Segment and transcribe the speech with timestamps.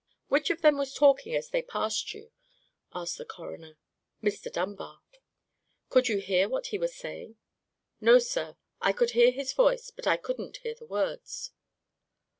[0.29, 2.31] "Which of them was talking as they passed you?"
[2.91, 3.77] asked the coroner.
[4.23, 4.51] "Mr.
[4.51, 4.99] Dunbar."
[5.89, 7.37] "Could you hear what he was saying?"
[8.01, 8.57] "No, sir.
[8.81, 11.51] I could hear his voice, but I couldn't hear the words."